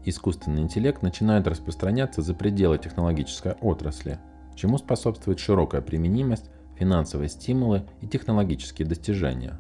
Искусственный 0.10 0.62
интеллект 0.62 1.02
начинает 1.02 1.48
распространяться 1.48 2.22
за 2.22 2.34
пределы 2.34 2.78
технологической 2.78 3.56
отрасли, 3.60 4.20
чему 4.56 4.78
способствует 4.78 5.38
широкая 5.38 5.82
применимость, 5.82 6.50
финансовые 6.80 7.28
стимулы 7.28 7.84
и 8.00 8.08
технологические 8.08 8.88
достижения. 8.88 9.60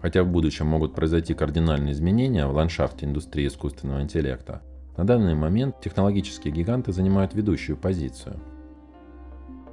Хотя 0.00 0.22
в 0.22 0.28
будущем 0.28 0.68
могут 0.68 0.94
произойти 0.94 1.34
кардинальные 1.34 1.94
изменения 1.94 2.46
в 2.46 2.54
ландшафте 2.54 3.06
индустрии 3.06 3.48
искусственного 3.48 4.02
интеллекта, 4.02 4.62
на 4.96 5.04
данный 5.04 5.34
момент 5.34 5.80
технологические 5.80 6.54
гиганты 6.54 6.92
занимают 6.92 7.34
ведущую 7.34 7.76
позицию. 7.76 8.38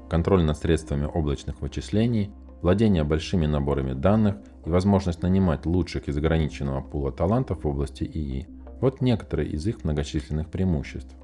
Контроль 0.09 0.43
над 0.43 0.57
средствами 0.57 1.05
облачных 1.05 1.61
вычислений, 1.61 2.31
владение 2.63 3.03
большими 3.03 3.45
наборами 3.45 3.93
данных 3.93 4.37
и 4.65 4.69
возможность 4.71 5.21
нанимать 5.21 5.67
лучших 5.67 6.07
из 6.07 6.17
ограниченного 6.17 6.81
пула 6.81 7.11
талантов 7.11 7.63
в 7.63 7.67
области 7.67 8.03
ИИ– 8.05 8.47
вот 8.79 9.01
некоторые 9.01 9.49
из 9.49 9.65
их 9.67 9.83
многочисленных 9.83 10.49
преимуществ. 10.49 11.15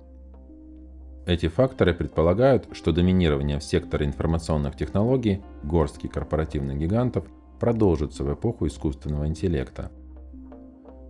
Эти 1.26 1.48
факторы 1.48 1.94
предполагают, 1.94 2.68
что 2.74 2.92
доминирование 2.92 3.60
в 3.60 3.64
секторе 3.64 4.06
информационных 4.06 4.76
технологий 4.76 5.42
горстки 5.64 6.08
корпоративных 6.08 6.78
гигантов 6.78 7.26
продолжится 7.60 8.24
в 8.24 8.34
эпоху 8.34 8.68
искусственного 8.68 9.28
интеллекта. 9.28 9.90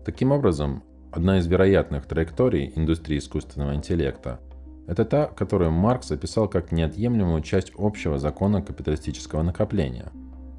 Таким 0.06 0.32
образом, 0.32 0.84
одна 1.12 1.40
из 1.40 1.48
вероятных 1.48 2.06
траекторий 2.06 2.72
индустрии 2.76 3.18
искусственного 3.18 3.74
интеллекта– 3.74 4.40
это 4.88 5.06
та, 5.06 5.28
которую 5.28 5.72
Маркс 5.72 6.12
описал 6.12 6.50
как 6.50 6.72
неотъемлемую 6.72 7.42
часть 7.42 7.72
общего 7.78 8.20
закона 8.20 8.62
капиталистического 8.62 9.42
накопления, 9.42 10.12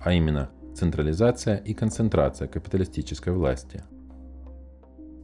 а 0.03 0.13
именно 0.13 0.51
централизация 0.75 1.57
и 1.59 1.75
концентрация 1.75 2.49
капиталистической 2.49 3.33
власти. 3.33 3.85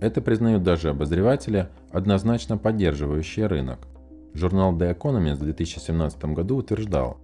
Это 0.00 0.23
признают 0.23 0.62
даже 0.62 0.90
обозреватели, 0.90 1.69
однозначно 1.90 2.57
поддерживающие 2.57 3.47
рынок. 3.47 3.87
Журнал 4.33 4.76
The 4.76 4.97
Economist 4.97 5.37
в 5.37 5.45
2017 5.45 6.25
году 6.26 6.57
утверждал, 6.57 7.19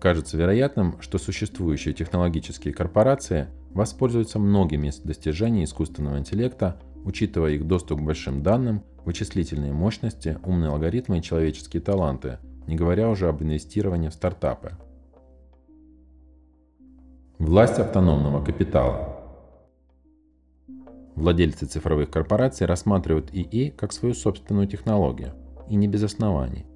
кажется 0.00 0.36
вероятным, 0.36 1.00
что 1.00 1.16
существующие 1.16 1.94
технологические 1.94 2.74
корпорации 2.74 3.46
воспользуются 3.70 4.38
многими 4.38 4.88
из 4.88 4.98
достижений 4.98 5.64
искусственного 5.64 6.18
интеллекта, 6.18 6.78
учитывая 7.04 7.52
их 7.52 7.66
доступ 7.66 8.00
к 8.00 8.04
большим 8.04 8.42
данным, 8.42 8.82
вычислительные 9.04 9.72
мощности, 9.72 10.38
умные 10.44 10.70
алгоритмы 10.70 11.18
и 11.18 11.22
человеческие 11.22 11.80
таланты, 11.80 12.38
не 12.66 12.76
говоря 12.76 13.08
уже 13.08 13.28
об 13.28 13.42
инвестировании 13.42 14.08
в 14.08 14.12
стартапы. 14.14 14.72
Власть 17.38 17.78
автономного 17.78 18.44
капитала. 18.44 19.13
Владельцы 21.16 21.66
цифровых 21.66 22.10
корпораций 22.10 22.66
рассматривают 22.66 23.30
ИИ 23.32 23.70
как 23.70 23.92
свою 23.92 24.14
собственную 24.14 24.66
технологию– 24.66 25.32
и 25.68 25.76
не 25.76 25.88
без 25.88 26.02
оснований. 26.02 26.66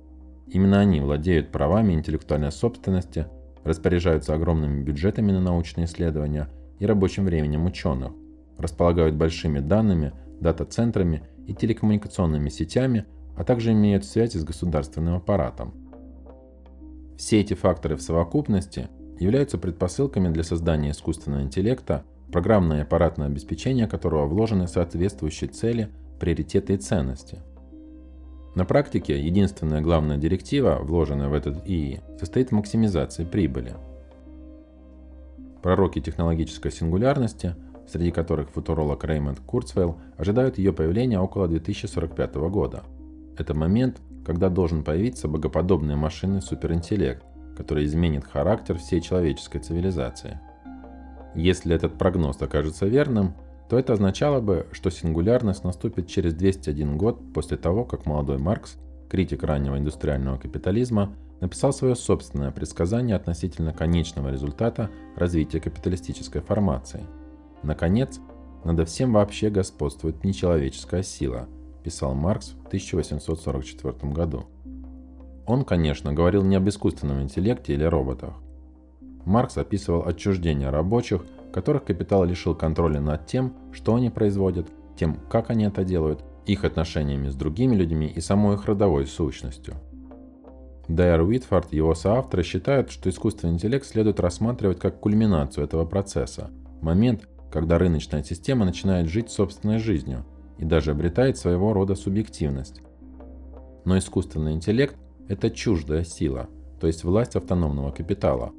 Именно 0.46 0.80
они 0.80 1.00
владеют 1.00 1.50
правами 1.50 1.92
интеллектуальной 1.92 2.52
собственности, 2.52 3.26
распоряжаются 3.64 4.34
огромными 4.34 4.82
бюджетами 4.82 5.30
на 5.32 5.40
научные 5.40 5.86
исследования 5.86 6.48
и 6.78 6.86
рабочим 6.86 7.24
временем 7.24 7.66
ученых, 7.66 8.12
располагают 8.56 9.14
большими 9.14 9.60
данными, 9.60 10.12
дата-центрами 10.40 11.22
и 11.46 11.54
телекоммуникационными 11.54 12.48
сетями, 12.48 13.04
а 13.36 13.44
также 13.44 13.72
имеют 13.72 14.04
связи 14.04 14.38
с 14.38 14.44
государственным 14.44 15.16
аппаратом. 15.16 15.74
Все 17.16 17.40
эти 17.40 17.54
факторы 17.54 17.96
в 17.96 18.02
совокупности 18.02 18.88
являются 19.18 19.58
предпосылками 19.58 20.28
для 20.28 20.44
создания 20.44 20.92
искусственного 20.92 21.42
интеллекта, 21.42 22.04
программное 22.32 22.78
и 22.78 22.82
аппаратное 22.82 23.26
обеспечение 23.26 23.86
которого 23.86 24.26
вложены 24.26 24.68
соответствующие 24.68 25.50
цели, 25.50 25.88
приоритеты 26.18 26.74
и 26.74 26.76
ценности– 26.76 27.38
на 28.58 28.64
практике 28.64 29.20
единственная 29.20 29.80
главная 29.80 30.16
директива, 30.16 30.80
вложенная 30.82 31.28
в 31.28 31.32
этот 31.32 31.64
ИИ, 31.64 32.00
состоит 32.18 32.48
в 32.48 32.56
максимизации 32.56 33.24
прибыли. 33.24 33.76
Пророки 35.62 36.00
технологической 36.00 36.72
сингулярности, 36.72 37.54
среди 37.86 38.10
которых 38.10 38.50
футуролог 38.50 39.04
Реймонд 39.04 39.38
Курцвейл, 39.38 40.00
ожидают 40.16 40.58
ее 40.58 40.72
появления 40.72 41.20
около 41.20 41.46
2045 41.46 42.34
года. 42.50 42.82
Это 43.38 43.54
момент, 43.54 44.00
когда 44.26 44.48
должен 44.48 44.82
появиться 44.82 45.28
богоподобный 45.28 45.94
машинный 45.94 46.42
суперинтеллект, 46.42 47.22
который 47.56 47.84
изменит 47.84 48.24
характер 48.24 48.76
всей 48.78 49.00
человеческой 49.00 49.60
цивилизации. 49.60 50.40
Если 51.34 51.74
этот 51.74 51.98
прогноз 51.98 52.40
окажется 52.40 52.86
верным– 52.86 53.34
то 53.68 53.78
это 53.78 53.92
означало 53.92 54.40
бы, 54.40 54.66
что 54.72 54.90
сингулярность 54.90 55.64
наступит 55.64 56.06
через 56.06 56.34
201 56.34 56.96
год 56.96 57.20
после 57.34 57.56
того, 57.56 57.84
как 57.84 58.06
молодой 58.06 58.38
Маркс, 58.38 58.78
критик 59.10 59.42
раннего 59.42 59.76
индустриального 59.76 60.38
капитализма, 60.38 61.14
написал 61.40 61.72
свое 61.72 61.94
собственное 61.94 62.50
предсказание 62.50 63.14
относительно 63.14 63.72
конечного 63.72 64.30
результата 64.30 64.90
развития 65.16 65.60
капиталистической 65.60 66.40
формации. 66.40 67.04
Наконец, 67.62 68.20
надо 68.64 68.84
всем 68.86 69.12
вообще 69.12 69.50
господствует 69.50 70.24
нечеловеческая 70.24 71.02
сила, 71.02 71.46
писал 71.84 72.14
Маркс 72.14 72.54
в 72.64 72.66
1844 72.68 74.12
году. 74.12 74.46
Он, 75.46 75.64
конечно, 75.64 76.12
говорил 76.12 76.42
не 76.42 76.56
об 76.56 76.68
искусственном 76.68 77.22
интеллекте 77.22 77.74
или 77.74 77.84
роботах. 77.84 78.34
Маркс 79.28 79.56
описывал 79.58 80.06
отчуждение 80.06 80.70
рабочих– 80.70 81.24
которых 81.52 81.84
капитал 81.84 82.24
лишил 82.24 82.54
контроля 82.54 83.00
над 83.00 83.26
тем, 83.26 83.54
что 83.72 83.94
они 83.94 84.10
производят, 84.10 84.68
тем, 84.96 85.18
как 85.30 85.50
они 85.50 85.64
это 85.64 85.84
делают, 85.84 86.24
их 86.46 86.64
отношениями 86.64 87.28
с 87.28 87.34
другими 87.34 87.74
людьми 87.74 88.06
и 88.06 88.20
самой 88.20 88.54
их 88.54 88.66
родовой 88.66 89.06
сущностью. 89.06 89.74
Дайер 90.88 91.22
Уитфорд 91.22 91.72
и 91.72 91.76
его 91.76 91.94
соавторы 91.94 92.42
считают, 92.42 92.90
что 92.90 93.10
искусственный 93.10 93.54
интеллект 93.54 93.84
следует 93.84 94.20
рассматривать 94.20 94.78
как 94.78 95.00
кульминацию 95.00 95.64
этого 95.64 95.84
процесса, 95.84 96.50
момент, 96.80 97.28
когда 97.52 97.78
рыночная 97.78 98.22
система 98.22 98.64
начинает 98.64 99.08
жить 99.08 99.30
собственной 99.30 99.78
жизнью 99.78 100.24
и 100.56 100.64
даже 100.64 100.92
обретает 100.92 101.36
своего 101.36 101.72
рода 101.74 101.94
субъективность. 101.94 102.80
Но 103.84 103.98
искусственный 103.98 104.52
интеллект– 104.52 104.96
это 105.28 105.50
чуждая 105.50 106.04
сила, 106.04 106.48
то 106.80 106.86
есть 106.86 107.04
власть 107.04 107.36
автономного 107.36 107.90
капитала. 107.90 108.52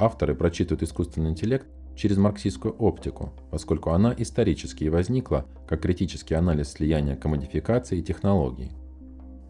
Авторы 0.00 0.34
прочитывают 0.34 0.82
искусственный 0.82 1.28
интеллект 1.28 1.66
через 1.94 2.16
марксистскую 2.16 2.74
оптику, 2.74 3.34
поскольку 3.50 3.90
она 3.90 4.14
исторически 4.16 4.84
возникла 4.84 5.44
как 5.68 5.82
критический 5.82 6.32
анализ 6.32 6.72
слияния 6.72 7.16
комодификации 7.16 7.98
и 7.98 8.02
технологий. 8.02 8.72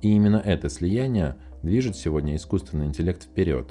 И 0.03 0.11
именно 0.13 0.43
это 0.45 0.69
слияние 0.69 1.37
движет 1.63 1.95
сегодня 1.95 2.35
искусственный 2.35 2.87
интеллект 2.87 3.23
вперед. 3.23 3.71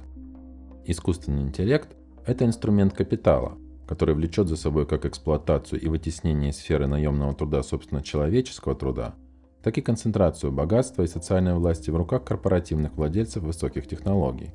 Искусственный 0.85 1.41
интеллект– 1.41 1.89
это 2.25 2.45
инструмент 2.45 2.93
капитала, 2.93 3.57
который 3.85 4.15
влечет 4.15 4.47
за 4.47 4.55
собой 4.55 4.87
как 4.87 5.05
эксплуатацию 5.05 5.81
и 5.81 5.89
вытеснение 5.89 6.53
сферы 6.53 6.87
наемного 6.87 7.33
труда 7.33 7.61
собственно 7.61 8.01
человеческого 8.01 8.73
труда, 8.73 9.15
так 9.63 9.77
и 9.77 9.81
концентрацию 9.81 10.53
богатства 10.53 11.03
и 11.03 11.07
социальной 11.07 11.55
власти 11.55 11.89
в 11.89 11.97
руках 11.97 12.23
корпоративных 12.23 12.93
владельцев 12.95 13.43
высоких 13.43 13.85
технологий. 13.85 14.53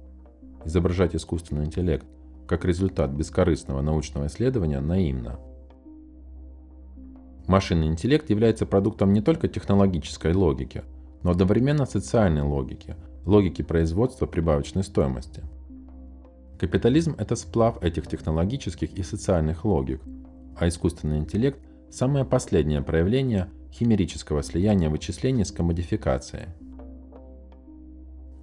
Изображать 0.64 1.14
искусственный 1.14 1.64
интеллект– 1.64 2.06
как 2.46 2.64
результат 2.64 3.10
бескорыстного 3.10 3.80
научного 3.80 4.26
исследования 4.26 4.80
наивно. 4.80 5.38
Машинный 7.46 7.88
интеллект 7.88 8.30
является 8.30 8.66
продуктом 8.66 9.12
не 9.12 9.20
только 9.20 9.48
технологической 9.48 10.34
логики, 10.34 10.82
но 11.22 11.30
одновременно 11.30 11.84
социальной 11.84 12.42
логики, 12.42 12.96
логики 13.26 13.62
производства 13.62 14.26
прибавочной 14.26 14.82
стоимости. 14.82 15.42
Капитализм– 16.58 17.14
это 17.18 17.36
сплав 17.36 17.82
этих 17.82 18.06
технологических 18.06 18.92
и 18.92 19.02
социальных 19.02 19.64
логик, 19.64 20.00
а 20.56 20.68
искусственный 20.68 21.18
интеллект– 21.18 21.58
самое 21.90 22.24
последнее 22.24 22.80
проявление 22.80 23.50
химерического 23.72 24.42
слияния 24.42 24.88
вычислений 24.88 25.44
с 25.44 25.52
комодификацией. 25.52 26.46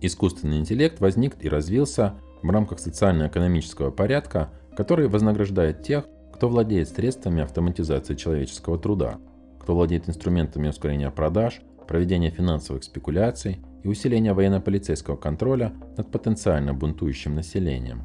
Искусственный 0.01 0.57
интеллект 0.57 0.99
возник 0.99 1.35
и 1.39 1.47
развился 1.47 2.15
в 2.41 2.49
рамках 2.49 2.79
социально-экономического 2.79 3.91
порядка, 3.91 4.49
который 4.75 5.07
вознаграждает 5.07 5.83
тех, 5.83 6.05
кто 6.33 6.49
владеет 6.49 6.89
средствами 6.89 7.43
автоматизации 7.43 8.15
человеческого 8.15 8.79
труда, 8.79 9.19
кто 9.59 9.75
владеет 9.75 10.09
инструментами 10.09 10.69
ускорения 10.69 11.11
продаж, 11.11 11.61
проведения 11.87 12.31
финансовых 12.31 12.83
спекуляций 12.83 13.59
и 13.83 13.87
усиления 13.87 14.33
военно-полицейского 14.33 15.17
контроля 15.17 15.71
над 15.97 16.09
потенциально 16.09 16.73
бунтующим 16.73 17.35
населением. 17.35 18.03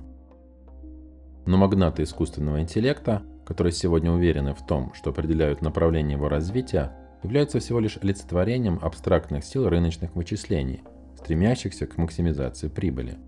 Но 1.46 1.56
магнаты 1.56 2.02
искусственного 2.02 2.60
интеллекта, 2.60 3.22
которые 3.46 3.72
сегодня 3.72 4.12
уверены 4.12 4.52
в 4.52 4.66
том, 4.66 4.92
что 4.92 5.10
определяют 5.10 5.62
направление 5.62 6.18
его 6.18 6.28
развития, 6.28 6.92
являются 7.22 7.58
всего 7.58 7.80
лишь 7.80 7.96
олицетворением 7.96 8.80
абстрактных 8.82 9.44
сил 9.44 9.68
рыночных 9.68 10.14
вычислений, 10.14 10.82
стремящихся 11.26 11.88
к 11.88 11.98
максимизации 11.98 12.68
прибыли. 12.68 13.18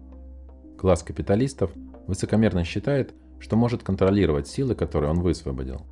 Класс 0.79 1.03
капиталистов 1.03 1.73
высокомерно 2.07 2.63
считает, 2.63 3.13
что 3.41 3.57
может 3.57 3.83
контролировать 3.83 4.47
силы, 4.47 4.77
которые 4.77 5.11
он 5.11 5.19
высвободил. 5.19 5.83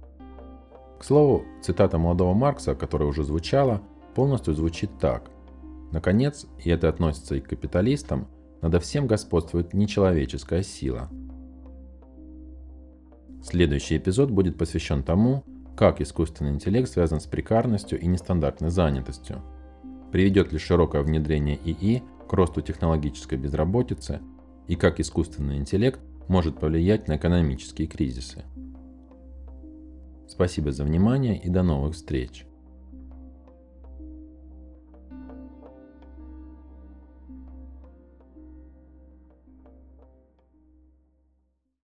К 1.00 1.04
слову, 1.04 1.44
цитата 1.62 1.98
молодого 1.98 2.32
Маркса, 2.32 2.76
которая 2.76 3.08
уже 3.08 3.24
звучала, 3.24 3.82
полностью 4.14 4.54
звучит 4.54 5.00
так. 5.00 5.32
Наконец, 5.90 6.46
и 6.62 6.70
это 6.70 6.88
относится 6.88 7.34
и 7.34 7.40
к 7.40 7.48
капиталистам, 7.48 8.28
надо 8.62 8.78
всем 8.78 9.08
господствует 9.08 9.74
нечеловеческая 9.74 10.62
сила. 10.62 11.10
Следующий 13.42 13.96
эпизод 13.96 14.30
будет 14.30 14.56
посвящен 14.56 15.02
тому, 15.02 15.42
как 15.76 16.00
искусственный 16.00 16.52
интеллект 16.52 16.88
связан 16.88 17.18
с 17.18 17.26
прекарностью 17.26 17.98
и 17.98 18.06
нестандартной 18.06 18.70
занятостью. 18.70 19.42
Приведет 20.16 20.50
ли 20.50 20.59
широкое 20.59 21.02
внедрение 21.02 21.59
ИИ 21.62 22.02
к 22.26 22.33
росту 22.33 22.62
технологической 22.62 23.37
безработицы 23.37 24.22
и 24.66 24.74
как 24.74 24.98
искусственный 24.98 25.59
интеллект 25.59 26.00
может 26.26 26.59
повлиять 26.59 27.07
на 27.07 27.18
экономические 27.18 27.87
кризисы. 27.87 28.42
Спасибо 30.26 30.72
за 30.72 30.85
внимание 30.85 31.38
и 31.38 31.50
до 31.50 31.62
новых 31.62 31.96
встреч! 31.96 32.46